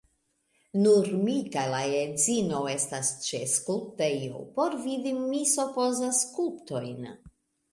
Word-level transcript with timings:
Nun 0.85 1.09
mi 1.25 1.35
kaj 1.55 1.65
la 1.73 1.81
edzino 1.97 2.61
estas 2.71 3.11
ĉe 3.27 3.43
skulptejo, 3.53 4.41
por 4.57 4.79
vidi, 4.87 5.15
mi 5.21 5.43
supozas, 5.53 6.27
skulptojn. 6.27 7.07